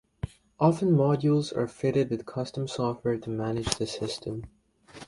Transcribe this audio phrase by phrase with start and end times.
[0.59, 4.45] Often modules are fitted with custom software to manage the system.